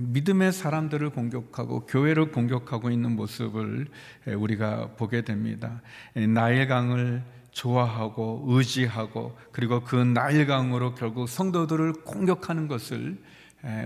믿음의 0.00 0.52
사람들을 0.52 1.10
공격하고 1.10 1.86
교회를 1.86 2.32
공격하고 2.32 2.90
있는 2.90 3.14
모습을 3.14 3.86
우리가 4.26 4.94
보게 4.96 5.22
됩니다. 5.22 5.80
나일강을 6.14 7.22
좋아하고 7.52 8.46
의지하고 8.48 9.38
그리고 9.52 9.84
그 9.84 9.94
나일강으로 9.94 10.96
결국 10.96 11.28
성도들을 11.28 11.92
공격하는 12.04 12.66
것을 12.66 13.22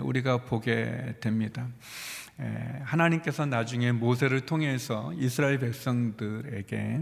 우리가 0.02 0.44
보게 0.44 1.16
됩니다. 1.20 1.66
하나님께서 2.84 3.46
나중에 3.46 3.92
모세를 3.92 4.42
통해서 4.42 5.12
이스라엘 5.14 5.58
백성들에게 5.58 7.00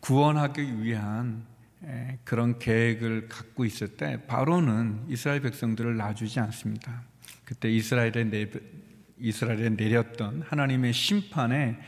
구원하기 0.00 0.82
위한 0.82 1.46
그런 2.24 2.58
계획을 2.58 3.28
갖고 3.28 3.64
있을 3.64 3.96
때 3.96 4.26
바로는 4.26 5.04
이스라엘 5.08 5.40
백성들을 5.40 5.96
놔주지 5.96 6.40
않습니다. 6.40 7.02
그때 7.44 7.70
이스라엘에 7.70 8.24
내, 8.24 8.50
이스라엘에 9.18 9.70
내렸던 9.70 10.42
하나님의 10.42 10.92
심판의 10.92 11.78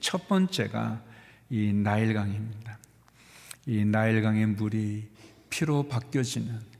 첫 0.00 0.28
번째가 0.28 1.02
이 1.50 1.72
나일강입니다. 1.72 2.78
이 3.66 3.84
나일강의 3.84 4.46
물이 4.46 5.08
피로 5.48 5.88
바뀌어지는 5.88 6.73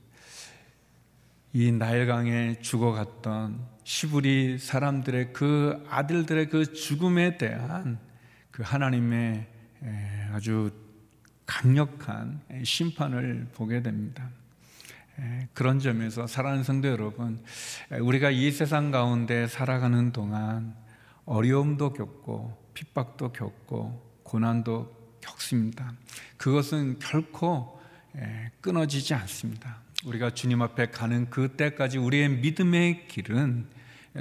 이 1.57 1.71
나일강에 1.71 2.59
죽어갔던 2.59 3.65
시부리 3.85 4.57
사람들의 4.57 5.31
그 5.31 5.81
아들들의 5.89 6.49
그 6.49 6.73
죽음에 6.73 7.37
대한 7.37 7.97
그 8.51 8.61
하나님의 8.61 9.47
아주 10.33 10.69
강력한 11.45 12.41
심판을 12.61 13.47
보게 13.53 13.81
됩니다. 13.81 14.29
그런 15.53 15.79
점에서 15.79 16.27
사랑하는 16.27 16.65
성도 16.65 16.89
여러분, 16.89 17.41
우리가 18.01 18.31
이 18.31 18.51
세상 18.51 18.91
가운데 18.91 19.47
살아가는 19.47 20.11
동안 20.11 20.75
어려움도 21.23 21.93
겪고 21.93 22.69
핍박도 22.73 23.31
겪고 23.31 24.19
고난도 24.23 25.19
겪습니다. 25.21 25.93
그것은 26.35 26.99
결코 26.99 27.79
끊어지지 28.59 29.13
않습니다. 29.13 29.84
우리가 30.05 30.29
주님 30.29 30.61
앞에 30.61 30.91
가는 30.91 31.29
그때까지 31.29 31.97
우리의 31.97 32.29
믿음의 32.29 33.07
길은 33.07 33.65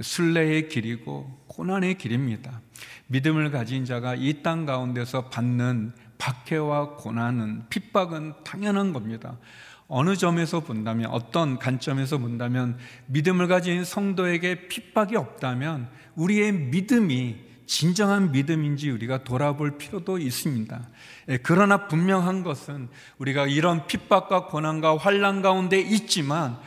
순례의 0.01 0.68
길이고 0.68 1.44
고난의 1.47 1.99
길입니다. 1.99 2.61
믿음을 3.07 3.51
가진 3.51 3.85
자가 3.85 4.14
이 4.14 4.42
땅 4.42 4.66
가운데서 4.66 5.29
받는 5.29 5.92
박해와 6.18 6.97
고난은 6.97 7.68
핍박은 7.68 8.33
당연한 8.44 8.92
겁니다. 8.92 9.38
어느 9.87 10.16
점에서 10.16 10.61
본다면 10.61 11.11
어떤 11.11 11.59
관점에서 11.59 12.16
본다면 12.18 12.79
믿음을 13.07 13.47
가진 13.47 13.85
성도에게 13.85 14.68
핍박이 14.68 15.16
없다면 15.16 15.88
우리의 16.16 16.53
믿음이 16.53 17.37
진정한 17.66 18.33
믿음인지 18.33 18.90
우리가 18.90 19.24
돌아볼 19.24 19.79
필요도 19.79 20.18
있습니다. 20.18 20.88
예, 21.31 21.38
그러나 21.38 21.87
분명한 21.87 22.42
것은 22.42 22.88
우리가 23.18 23.46
이런 23.46 23.87
핍박과 23.87 24.46
고난과 24.46 24.96
환란 24.96 25.42
가운데 25.42 25.81
있지만 25.81 26.59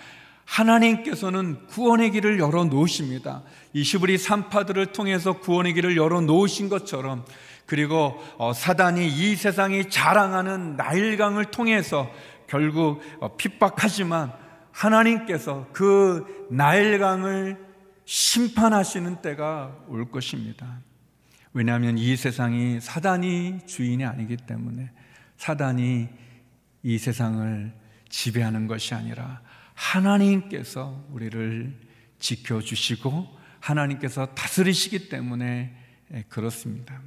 하나님께서는 0.45 1.67
구원의 1.67 2.11
길을 2.11 2.39
열어 2.39 2.63
놓으십니다. 2.63 3.43
이 3.73 3.83
시브리 3.83 4.17
산파들을 4.17 4.87
통해서 4.87 5.33
구원의 5.33 5.73
길을 5.73 5.97
열어 5.97 6.21
놓으신 6.21 6.69
것처럼 6.69 7.25
그리고 7.65 8.23
어, 8.37 8.53
사단이 8.53 9.07
이 9.07 9.35
세상이 9.35 9.89
자랑하는 9.89 10.77
나일강을 10.77 11.45
통해서 11.45 12.09
결국 12.47 13.01
어, 13.19 13.35
핍박하지만 13.35 14.31
하나님께서 14.71 15.67
그 15.73 16.47
나일강을 16.49 17.57
심판하시는 18.05 19.21
때가 19.21 19.75
올 19.89 20.09
것입니다. 20.09 20.79
왜냐하면 21.57 21.97
이 21.97 22.15
세상이 22.15 22.79
사단이 22.79 23.65
주인이 23.65 24.05
아니기 24.05 24.37
때문에 24.37 24.91
사단이 25.37 26.07
이 26.83 26.97
세상을 26.99 27.73
지배하는 28.09 28.67
것이 28.67 28.93
아니라 28.93 29.41
하나님께서 29.73 31.03
우리를 31.09 31.75
지켜주시고 32.19 33.39
하나님께서 33.59 34.35
다스리시기 34.35 35.09
때문에 35.09 35.75
그렇습니다. 36.29 37.01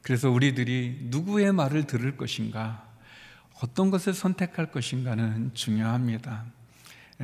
그래서 0.00 0.30
우리들이 0.30 1.08
누구의 1.10 1.52
말을 1.52 1.86
들을 1.86 2.16
것인가, 2.16 2.90
어떤 3.62 3.90
것을 3.90 4.14
선택할 4.14 4.72
것인가는 4.72 5.52
중요합니다. 5.52 6.46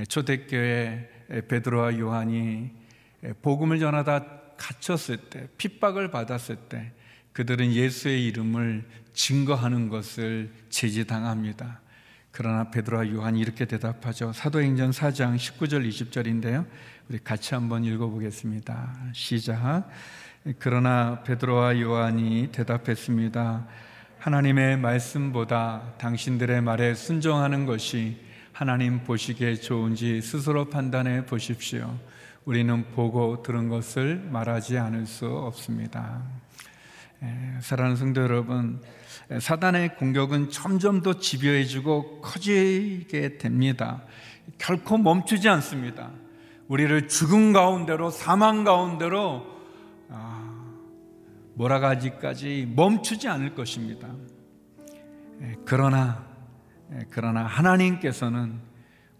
초대교회 0.08 1.08
베드로와 1.48 1.98
요한이 1.98 2.70
복음을 3.40 3.78
전하다 3.78 4.39
갇혔을 4.60 5.16
때, 5.16 5.48
핍박을 5.56 6.10
받았을 6.10 6.56
때 6.68 6.92
그들은 7.32 7.72
예수의 7.72 8.26
이름을 8.26 8.84
증거하는 9.14 9.88
것을 9.88 10.52
제지당합니다. 10.68 11.80
그러나 12.30 12.70
베드로와 12.70 13.10
요한이 13.10 13.40
이렇게 13.40 13.64
대답하죠. 13.64 14.32
사도행전 14.32 14.90
4장 14.90 15.36
19절 15.36 15.88
20절인데요. 15.88 16.66
우리 17.08 17.18
같이 17.18 17.54
한번 17.54 17.84
읽어보겠습니다. 17.84 19.10
시작. 19.14 19.88
그러나 20.58 21.22
베드로와 21.24 21.80
요한이 21.80 22.50
대답했습니다. 22.52 23.66
하나님의 24.18 24.76
말씀보다 24.76 25.94
당신들의 25.98 26.60
말에 26.60 26.94
순종하는 26.94 27.66
것이 27.66 28.20
하나님 28.52 29.02
보시기에 29.02 29.56
좋은지 29.56 30.20
스스로 30.20 30.68
판단해 30.68 31.24
보십시오. 31.24 31.98
우리는 32.44 32.90
보고 32.92 33.42
들은 33.42 33.68
것을 33.68 34.16
말하지 34.30 34.78
않을 34.78 35.06
수 35.06 35.26
없습니다. 35.26 36.22
사랑하는 37.60 37.96
성도 37.96 38.22
여러분, 38.22 38.80
사단의 39.38 39.96
공격은 39.96 40.48
점점 40.48 41.02
더 41.02 41.18
집요해지고 41.18 42.22
커지게 42.22 43.36
됩니다. 43.36 44.02
결코 44.56 44.96
멈추지 44.96 45.48
않습니다. 45.50 46.10
우리를 46.68 47.08
죽음 47.08 47.52
가운데로 47.52 48.10
사망 48.10 48.64
가운데로 48.64 49.44
아, 50.08 50.64
몰아가지까지 51.54 52.72
멈추지 52.74 53.28
않을 53.28 53.54
것입니다. 53.54 54.08
그러나 55.64 56.26
그러나 57.10 57.44
하나님께서는 57.44 58.60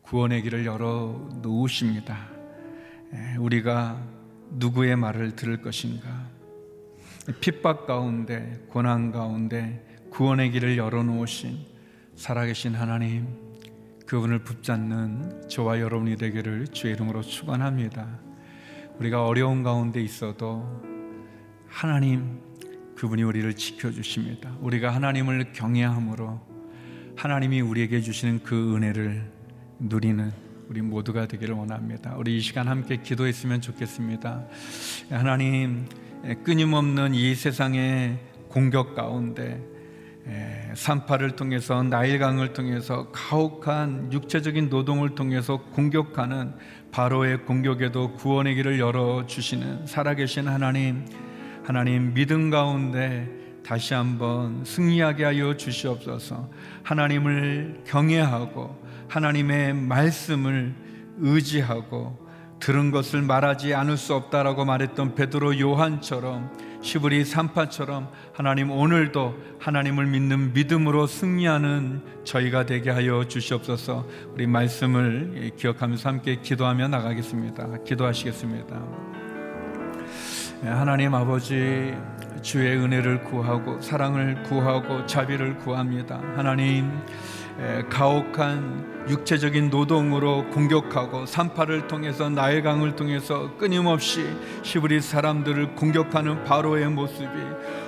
구원의 0.02 0.42
길을 0.42 0.66
열어 0.66 1.28
놓으십니다. 1.42 2.39
우리가 3.38 4.02
누구의 4.52 4.96
말을 4.96 5.36
들을 5.36 5.60
것인가? 5.62 6.28
핍박 7.40 7.86
가운데, 7.86 8.64
고난 8.68 9.12
가운데 9.12 9.86
구원의 10.10 10.50
길을 10.50 10.76
열어놓으신 10.76 11.58
살아계신 12.16 12.74
하나님, 12.74 13.28
그분을 14.06 14.40
붙잡는 14.40 15.48
저와 15.48 15.80
여러분이 15.80 16.16
되기를 16.16 16.68
주의 16.68 16.94
이름으로 16.94 17.22
축원합니다. 17.22 18.18
우리가 18.98 19.24
어려운 19.24 19.62
가운데 19.62 20.02
있어도 20.02 20.82
하나님, 21.68 22.40
그분이 22.96 23.22
우리를 23.22 23.54
지켜주십니다. 23.54 24.56
우리가 24.60 24.90
하나님을 24.90 25.52
경외함으로 25.52 26.40
하나님이 27.16 27.60
우리에게 27.60 28.00
주시는 28.00 28.42
그 28.42 28.76
은혜를 28.76 29.30
누리는 29.78 30.49
우리 30.70 30.82
모두가 30.82 31.26
되기를 31.26 31.56
원합니다. 31.56 32.14
우리 32.16 32.36
이 32.36 32.40
시간 32.40 32.68
함께 32.68 32.98
기도했으면 33.02 33.60
좋겠습니다. 33.60 34.44
하나님 35.10 35.84
끊임없는 36.44 37.12
이 37.12 37.34
세상의 37.34 38.20
공격 38.46 38.94
가운데 38.94 39.60
산파를 40.74 41.32
통해서 41.32 41.82
나일강을 41.82 42.52
통해서 42.52 43.10
가혹한 43.10 44.12
육체적인 44.12 44.68
노동을 44.68 45.16
통해서 45.16 45.60
공격하는 45.72 46.54
바로의 46.92 47.46
공격에도 47.46 48.12
구원의 48.14 48.54
길을 48.54 48.78
열어 48.78 49.26
주시는 49.26 49.88
살아계신 49.88 50.46
하나님 50.46 51.04
하나님 51.64 52.14
믿음 52.14 52.48
가운데 52.48 53.28
다시 53.64 53.94
한번 53.94 54.64
승리하게 54.64 55.24
하여 55.24 55.56
주시옵소서. 55.56 56.50
하나님을 56.82 57.82
경외하고 57.86 58.82
하나님의 59.08 59.74
말씀을 59.74 60.74
의지하고 61.18 62.28
들은 62.60 62.90
것을 62.90 63.22
말하지 63.22 63.74
않을 63.74 63.96
수 63.96 64.14
없다라고 64.14 64.64
말했던 64.64 65.14
베드로 65.14 65.58
요한처럼 65.58 66.50
시브리 66.82 67.24
산파처럼 67.24 68.08
하나님 68.32 68.70
오늘도 68.70 69.34
하나님을 69.58 70.06
믿는 70.06 70.52
믿음으로 70.52 71.06
승리하는 71.06 72.02
저희가 72.24 72.66
되게 72.66 72.90
하여 72.90 73.26
주시옵소서. 73.26 74.06
우리 74.32 74.46
말씀을 74.46 75.52
기억하면서 75.56 76.08
함께 76.08 76.36
기도하며 76.40 76.88
나가겠습니다. 76.88 77.82
기도하시겠습니다. 77.84 78.82
하나님 80.62 81.14
아버지 81.14 81.94
주의 82.42 82.76
은혜를 82.76 83.24
구하고 83.24 83.80
사랑을 83.80 84.42
구하고 84.44 85.06
자비를 85.06 85.58
구합니다. 85.58 86.20
하나님 86.36 86.90
가혹한 87.90 89.06
육체적인 89.08 89.70
노동으로 89.70 90.48
공격하고 90.50 91.26
산파를 91.26 91.88
통해서 91.88 92.30
나일강을 92.30 92.96
통해서 92.96 93.56
끊임없이 93.56 94.24
시브리 94.62 95.00
사람들을 95.00 95.74
공격하는 95.74 96.44
바로의 96.44 96.88
모습이 96.88 97.28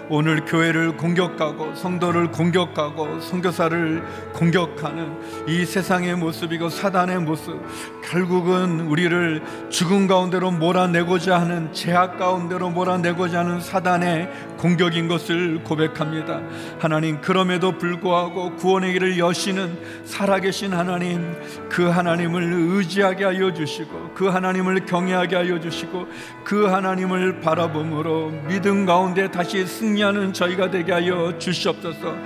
오늘 0.08 0.44
교회를 0.44 0.96
공격하고 0.96 1.74
성도를 1.74 2.30
공격하고 2.30 3.20
선교사를 3.20 4.02
공격하는 4.34 5.48
이 5.48 5.64
세상의 5.64 6.16
모습이고 6.16 6.68
사단의 6.68 7.20
모습 7.20 7.58
결국은 8.04 8.80
우리를 8.80 9.42
죽음 9.70 10.06
가운데로 10.06 10.50
몰아내고자 10.50 11.40
하는 11.40 11.72
제약 11.72 12.18
가운데로 12.18 12.70
몰아내고자 12.70 13.40
하는 13.40 13.60
사단의 13.60 14.30
공격인 14.58 15.08
것을 15.08 15.62
고백합니다. 15.64 16.40
하나님 16.78 17.20
그럼에도 17.20 17.78
불구하고 17.78 18.56
구원의 18.56 18.92
길을 18.92 19.18
여시는 19.18 19.78
살아계신 20.04 20.74
하나님 20.74 21.34
그 21.70 21.88
하나님을 21.88 22.52
의지하게 22.52 23.24
하여 23.24 23.54
주시고 23.54 24.10
그 24.14 24.28
하나님을 24.28 24.84
경외하게 24.84 25.36
하여 25.36 25.58
주시고 25.58 26.06
그 26.44 26.66
하나님을 26.66 27.40
바라봄으로 27.40 28.30
믿음 28.46 28.84
가운데 28.84 29.30
다시 29.30 29.66
승리 29.66 30.01
하는 30.02 30.32
저희가 30.32 30.70
되게 30.70 30.92
하여 30.92 31.36
주시옵소서. 31.38 32.16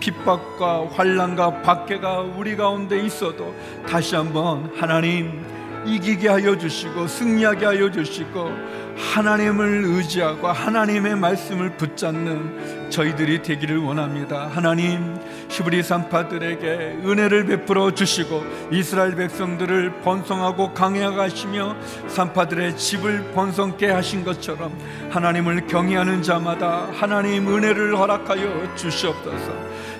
핍박과 0.00 0.88
환란과 0.92 1.62
박해가 1.62 2.20
우리 2.20 2.56
가운데 2.56 3.00
있어도 3.04 3.54
다시 3.86 4.16
한번 4.16 4.70
하나님 4.76 5.44
이기게 5.86 6.28
하여 6.28 6.56
주시고 6.56 7.06
승리하게 7.06 7.66
하여 7.66 7.90
주시고 7.90 8.50
하나님을 8.96 9.84
의지하고 9.86 10.48
하나님의 10.48 11.16
말씀을 11.16 11.76
붙잡는 11.76 12.90
저희들이 12.90 13.42
되기를 13.42 13.78
원합니다. 13.78 14.50
하나님 14.52 15.16
시브리 15.48 15.82
산파들에게 15.82 17.00
은혜를 17.04 17.46
베풀어 17.46 17.92
주시고 17.92 18.44
이스라엘 18.70 19.16
백성들을 19.16 20.02
번성하고 20.02 20.74
강해하시며 20.74 21.76
산파들의 22.08 22.76
집을 22.76 23.32
번성케 23.34 23.90
하신 23.90 24.24
것처럼 24.24 24.76
하나님을 25.10 25.66
경외하는 25.66 26.22
자마다 26.22 26.88
하나님 26.92 27.48
은혜를 27.48 27.96
허락하여 27.98 28.76
주시옵소서. 28.76 29.52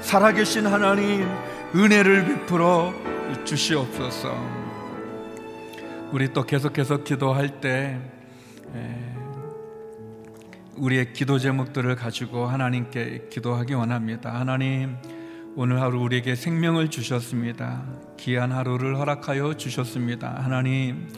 살아계신 0.03 0.67
하나님 0.67 1.29
은혜를 1.75 2.27
베풀어 2.27 2.93
주시옵소서. 3.45 4.62
우리 6.13 6.33
또 6.33 6.45
계속해서 6.45 7.05
기도할 7.05 7.61
때 7.61 7.99
우리의 10.77 11.15
기도 11.15 11.39
제목들을 11.39 11.97
가지고 11.97 12.47
하나님께 12.47 13.29
기도하기 13.31 13.75
원합니다. 13.75 14.33
하나님, 14.39 14.97
오늘 15.57 15.81
하루 15.81 16.01
우리에게 16.03 16.35
생명을 16.35 16.89
주셨습니다. 16.89 17.83
귀한 18.19 18.53
하루를 18.53 18.99
허락하여 18.99 19.55
주셨습니다. 19.55 20.37
하나님, 20.39 21.09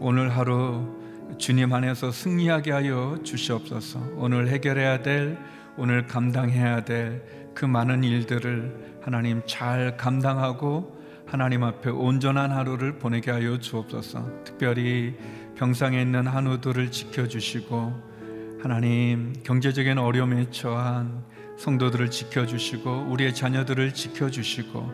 오늘 0.00 0.36
하루 0.36 0.96
주님 1.38 1.72
안에서 1.72 2.10
승리하게 2.10 2.72
하여 2.72 3.18
주시옵소서. 3.22 4.00
오늘 4.16 4.48
해결해야 4.48 5.02
될, 5.02 5.38
오늘 5.76 6.06
감당해야 6.06 6.84
될 6.84 7.38
그 7.58 7.64
많은 7.64 8.04
일들을 8.04 9.00
하나님 9.02 9.42
잘 9.44 9.96
감당하고 9.96 10.96
하나님 11.30 11.62
앞에 11.62 11.90
온전한 11.90 12.50
하루를 12.50 12.98
보내게 12.98 13.30
하여 13.30 13.58
주옵소서. 13.58 14.44
특별히 14.44 15.14
병상에 15.56 16.00
있는 16.00 16.26
한우들을 16.26 16.90
지켜주시고 16.90 18.58
하나님 18.62 19.34
경제적인 19.44 19.98
어려움에 19.98 20.50
처한 20.50 21.22
성도들을 21.58 22.10
지켜주시고 22.10 23.08
우리의 23.10 23.34
자녀들을 23.34 23.92
지켜주시고 23.92 24.90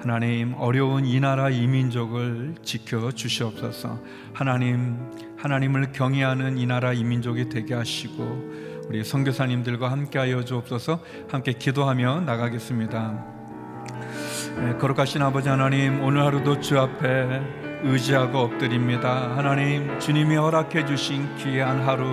하나님 0.00 0.54
어려운 0.54 1.04
이 1.04 1.18
나라 1.18 1.50
이 1.50 1.66
민족을 1.66 2.54
지켜 2.62 3.10
주시옵소서. 3.10 4.00
하나님 4.32 4.96
하나님을 5.36 5.90
경외하는 5.90 6.58
이 6.58 6.66
나라 6.66 6.92
이 6.92 7.02
민족이 7.02 7.48
되게 7.48 7.74
하시고 7.74 8.82
우리 8.88 9.02
선교사님들과 9.02 9.90
함께하여 9.90 10.44
주옵소서. 10.44 11.02
함께 11.28 11.52
기도하며 11.52 12.20
나가겠습니다. 12.20 13.41
네, 14.56 14.76
거룩하신 14.78 15.22
아버지 15.22 15.48
하나님 15.48 16.02
오늘 16.02 16.22
하루도 16.24 16.60
주 16.60 16.78
앞에 16.78 17.40
의지하고 17.82 18.38
엎드립니다. 18.38 19.36
하나님 19.36 19.98
주님이 19.98 20.36
허락해 20.36 20.84
주신 20.84 21.34
귀한 21.36 21.80
하루 21.80 22.06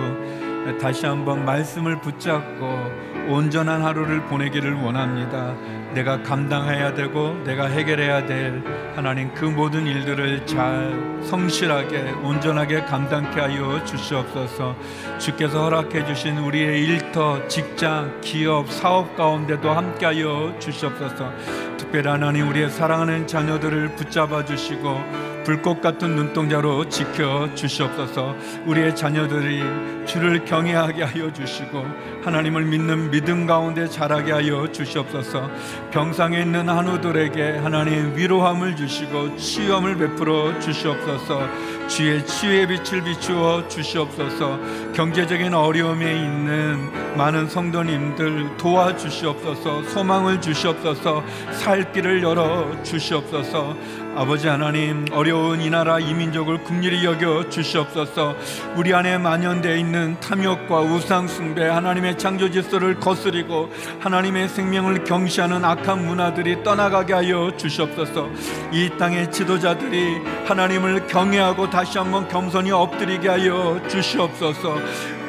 다시 0.80 1.06
한번 1.06 1.44
말씀을 1.44 2.00
붙잡고 2.00 3.09
온전한 3.28 3.82
하루를 3.82 4.22
보내기를 4.26 4.74
원합니다. 4.74 5.54
내가 5.94 6.22
감당해야 6.22 6.94
되고 6.94 7.34
내가 7.44 7.66
해결해야 7.66 8.26
될 8.26 8.62
하나님 8.94 9.32
그 9.34 9.44
모든 9.44 9.86
일들을 9.86 10.46
잘 10.46 11.20
성실하게 11.22 12.12
온전하게 12.22 12.82
감당케 12.82 13.40
하여 13.40 13.84
주시옵소서. 13.84 14.76
주께서 15.18 15.64
허락해 15.64 16.04
주신 16.06 16.38
우리의 16.38 16.84
일터, 16.84 17.46
직장, 17.48 18.20
기업, 18.20 18.70
사업 18.70 19.16
가운데도 19.16 19.70
함께 19.70 20.06
하여 20.06 20.54
주시옵소서. 20.58 21.32
특별히 21.76 22.08
하나님 22.08 22.48
우리의 22.48 22.70
사랑하는 22.70 23.26
자녀들을 23.26 23.96
붙잡아 23.96 24.44
주시고 24.44 25.29
불꽃 25.44 25.80
같은 25.80 26.14
눈동자로 26.16 26.88
지켜 26.88 27.48
주시옵소서. 27.54 28.36
우리의 28.66 28.94
자녀들이 28.94 29.62
주를 30.06 30.44
경외하게 30.44 31.02
하여 31.04 31.32
주시고 31.32 31.84
하나님을 32.22 32.64
믿는 32.64 33.10
믿음 33.10 33.46
가운데 33.46 33.88
자라게 33.88 34.32
하여 34.32 34.70
주시옵소서. 34.70 35.50
병상에 35.90 36.40
있는 36.40 36.68
한우들에게 36.68 37.58
하나님 37.58 38.16
위로함을 38.16 38.76
주시고 38.76 39.36
치유함을 39.36 39.96
베풀어 39.96 40.58
주시옵소서. 40.60 41.48
주의 41.88 42.24
치유의 42.24 42.68
빛을 42.68 43.02
비추어 43.02 43.66
주시옵소서. 43.68 44.58
경제적인 44.94 45.54
어려움에 45.54 46.12
있는 46.12 47.16
많은 47.16 47.48
성도님들 47.48 48.56
도와주시옵소서. 48.56 49.82
소망을 49.84 50.40
주시옵소서. 50.40 51.22
살 51.52 51.92
길을 51.92 52.22
열어 52.22 52.80
주시옵소서. 52.82 53.76
아버지 54.16 54.48
하나님 54.48 55.06
어려운 55.12 55.60
이 55.60 55.70
나라 55.70 56.00
이 56.00 56.12
민족을 56.12 56.62
국리히 56.64 57.04
여겨 57.04 57.48
주시옵소서. 57.48 58.34
우리 58.76 58.92
안에 58.92 59.18
만연되어 59.18 59.76
있는 59.76 60.18
탐욕과 60.20 60.80
우상 60.80 61.28
숭배 61.28 61.66
하나님의 61.66 62.18
창조 62.18 62.50
질서를 62.50 62.98
거스리고 62.98 63.70
하나님의 64.00 64.48
생명을 64.48 65.04
경시하는 65.04 65.64
악한 65.64 66.04
문화들이 66.04 66.62
떠나가게 66.64 67.12
하여 67.12 67.52
주시옵소서. 67.56 68.28
이 68.72 68.90
땅의 68.98 69.30
지도자들이 69.30 70.18
하나님을 70.46 71.06
경외하고 71.06 71.70
다시 71.70 71.98
한번 71.98 72.28
겸손히 72.28 72.72
엎드리게 72.72 73.28
하여 73.28 73.80
주시옵소서 73.88 75.19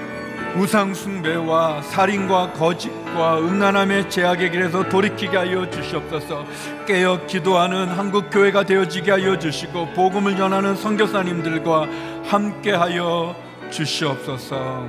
우상 0.57 0.93
숭배와 0.93 1.81
살인과 1.81 2.53
거짓과 2.53 3.39
음란함의 3.39 4.09
제약의 4.09 4.51
길에서 4.51 4.89
돌이키게 4.89 5.37
하여 5.37 5.69
주시옵소서. 5.69 6.45
깨어 6.85 7.25
기도하는 7.25 7.87
한국 7.87 8.29
교회가 8.29 8.65
되어지게 8.65 9.11
하여 9.11 9.39
주시고 9.39 9.93
복음을 9.93 10.35
전하는 10.35 10.75
선교사님들과 10.75 11.87
함께 12.25 12.71
하여 12.71 13.35
주시옵소서. 13.69 14.85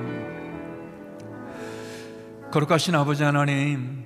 거룩하신 2.51 2.97
아버지 2.97 3.23
하나님, 3.23 4.03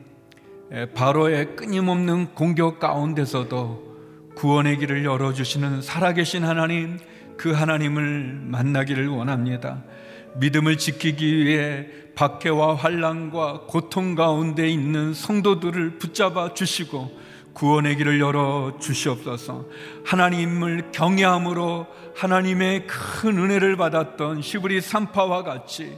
바로의 0.95 1.57
끊임없는 1.57 2.35
공격 2.35 2.79
가운데서도 2.79 3.97
구원의 4.37 4.77
길을 4.79 5.05
열어주시는 5.07 5.81
살아계신 5.81 6.45
하나님, 6.45 6.99
그 7.39 7.53
하나님을 7.53 8.41
만나기를 8.43 9.09
원합니다. 9.09 9.83
믿음을 10.39 10.79
지키기 10.79 11.45
위해 11.45 11.87
박해와 12.15 12.77
환란과 12.77 13.63
고통 13.67 14.15
가운데 14.15 14.69
있는 14.69 15.15
성도들을 15.15 15.99
붙잡아 15.99 16.55
주시고 16.55 17.27
구원의 17.53 17.97
길을 17.97 18.21
열어 18.21 18.77
주시옵소서. 18.79 19.67
하나님을 20.05 20.93
경외함으로 20.93 21.87
하나님의 22.15 22.87
큰 22.87 23.39
은혜를 23.39 23.77
받았던 23.77 24.43
시브리 24.43 24.81
산파와 24.83 25.43
같이 25.43 25.97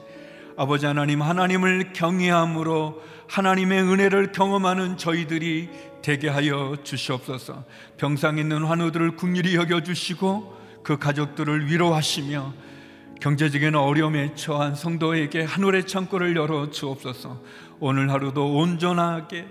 아버지 0.57 0.87
하나님 0.87 1.23
하나님을 1.23 1.93
경외함으로 1.93 3.03
하나님의 3.29 3.83
은혜를 3.83 4.33
경험하는 4.33 4.97
저희들이 4.97 5.69
되게 6.03 6.29
하여 6.29 6.77
주시옵소서. 6.83 7.65
병상 7.97 8.39
있는 8.39 8.65
환우들을 8.65 9.17
궁일히 9.17 9.57
여겨 9.57 9.83
주시고 9.83 10.57
그 10.83 10.99
가족들을 10.99 11.71
위로하시며 11.71 12.55
경제적인 13.21 13.75
어려움에 13.75 14.35
처한 14.35 14.75
성도에게 14.75 15.43
하늘의 15.43 15.87
창고를 15.87 16.37
열어 16.37 16.71
주옵소서. 16.71 17.43
오늘 17.81 18.11
하루도 18.11 18.57
온전하게 18.57 19.47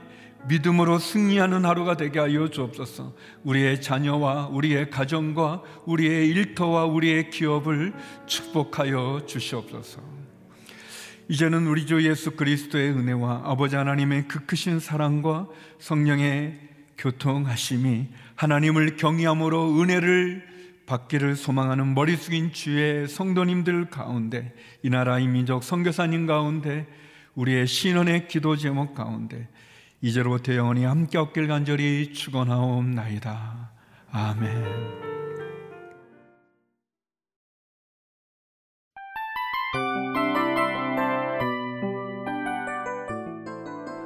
믿음으로 0.48 1.00
승리하는 1.00 1.66
하루가 1.66 1.98
되게 1.98 2.20
하여 2.20 2.48
주옵소서. 2.48 3.14
우리의 3.44 3.82
자녀와 3.82 4.48
우리의 4.48 4.90
가정과 4.90 5.64
우리의 5.86 6.30
일터와 6.30 6.86
우리의 6.86 7.30
기업을 7.30 7.94
축복하여 8.26 9.24
주시옵소서. 9.26 10.02
이제는 11.30 11.68
우리 11.68 11.86
주 11.86 12.02
예수 12.08 12.32
그리스도의 12.32 12.92
은혜와 12.92 13.42
아버지 13.44 13.76
하나님의 13.76 14.30
그 14.30 14.46
크신 14.46 14.80
사랑과 14.80 15.48
성령의 15.80 16.58
교통하심이 16.98 18.08
하나님을 18.36 18.96
경외함으로 18.96 19.82
은혜를 19.82 20.57
받기를 20.88 21.36
소망하는 21.36 21.94
머리 21.94 22.16
숙인 22.16 22.52
주의 22.52 23.08
성도님들 23.08 23.90
가운데 23.90 24.54
이 24.82 24.90
나라 24.90 25.20
이 25.20 25.28
민족 25.28 25.64
선교사님 25.64 26.26
가운데 26.26 26.88
우리의 27.36 27.68
신원의 27.68 28.28
기도 28.28 28.56
제목 28.56 28.96
가운데 28.96 29.48
이제로부터 30.02 30.56
영원히 30.56 30.86
함께 30.86 31.18
없길 31.18 31.48
간절히 31.48 32.14
축원하옵나이다. 32.14 33.72
아멘. 34.12 35.08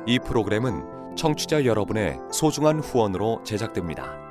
이 0.07 0.17
프로그램은 0.19 1.15
청취자 1.15 1.65
여러분의 1.65 2.17
소중한 2.33 2.79
후원으로 2.79 3.43
제작됩니다. 3.43 4.30